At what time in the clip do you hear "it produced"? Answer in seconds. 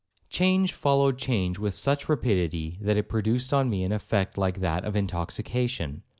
2.97-3.53